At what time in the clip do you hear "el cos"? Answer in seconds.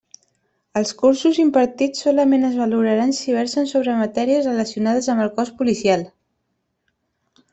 5.27-5.53